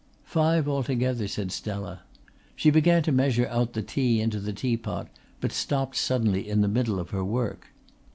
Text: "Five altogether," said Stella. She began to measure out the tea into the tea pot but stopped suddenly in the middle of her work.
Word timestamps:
"Five 0.23 0.67
altogether," 0.67 1.27
said 1.27 1.51
Stella. 1.51 2.01
She 2.55 2.71
began 2.71 3.03
to 3.03 3.11
measure 3.11 3.45
out 3.45 3.73
the 3.73 3.83
tea 3.83 4.19
into 4.19 4.39
the 4.39 4.51
tea 4.51 4.75
pot 4.75 5.09
but 5.39 5.51
stopped 5.51 5.95
suddenly 5.95 6.49
in 6.49 6.61
the 6.61 6.67
middle 6.67 6.99
of 6.99 7.11
her 7.11 7.23
work. 7.23 7.67